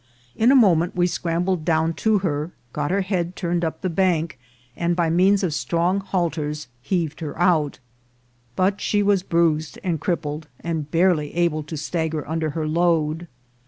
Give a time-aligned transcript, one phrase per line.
[0.35, 4.39] In a moment we scrambled down to her, got her head turned up the bank,
[4.75, 7.77] and by means of strong halters heaved her out;
[8.55, 13.27] but she was bruised and crippled, and barely able to stagger under her load.